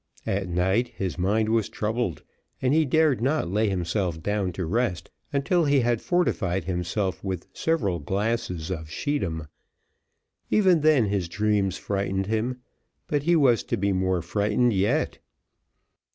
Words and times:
At 0.25 0.49
night 0.49 0.87
his 0.87 1.19
mind 1.19 1.49
was 1.49 1.69
troubled, 1.69 2.23
and 2.59 2.73
he 2.73 2.85
dare 2.85 3.13
not 3.13 3.49
lie 3.51 3.67
himself 3.67 4.19
down 4.19 4.51
to 4.53 4.65
rest 4.65 5.11
until 5.31 5.65
he 5.65 5.81
had 5.81 6.01
fortified 6.01 6.63
himself 6.63 7.23
with 7.23 7.45
several 7.53 7.99
glasses 7.99 8.71
of 8.71 8.89
scheedam; 8.89 9.47
even 10.49 10.81
then 10.81 11.05
his 11.05 11.29
dreams 11.29 11.77
frightened 11.77 12.25
him; 12.25 12.61
but 13.05 13.21
he 13.21 13.35
was 13.35 13.61
to 13.65 13.77
be 13.77 13.93
more 13.93 14.23
frightened 14.23 14.73
yet. 14.73 15.19